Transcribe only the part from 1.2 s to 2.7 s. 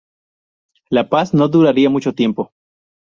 no duraría mucho tiempo.